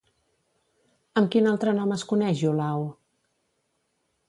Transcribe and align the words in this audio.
Amb 1.21 1.29
quin 1.35 1.51
altre 1.51 1.75
nom 1.81 1.95
es 1.97 2.07
coneix 2.13 2.43
Iolau? 2.47 2.89